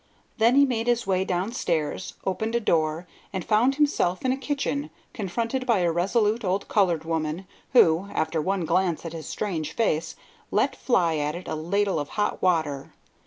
Then 0.39 0.55
he 0.55 0.65
made 0.65 0.87
his 0.87 1.05
way 1.05 1.23
down 1.23 1.51
stairs, 1.51 2.15
opened 2.25 2.55
a 2.55 2.59
door, 2.59 3.05
and 3.31 3.45
found 3.45 3.75
himself 3.75 4.25
in 4.25 4.31
a 4.31 4.35
kitchen, 4.35 4.89
confronted 5.13 5.67
by 5.67 5.81
a 5.81 5.91
resolute 5.91 6.43
old 6.43 6.67
colored 6.67 7.03
woman, 7.05 7.45
who, 7.73 8.09
after 8.11 8.41
one 8.41 8.65
glance 8.65 9.05
at 9.05 9.13
his 9.13 9.27
strange 9.27 9.73
face, 9.73 10.15
let 10.49 10.75
fly 10.75 11.17
at 11.17 11.35
it 11.35 11.47
a 11.47 11.53
ladle 11.53 11.99
of 11.99 12.09
hot 12.17 12.41
water. 12.41 12.95